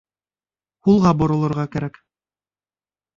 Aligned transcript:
Һулға 0.87 1.11
боролорға 1.19 1.65
кәрәк 1.75 1.99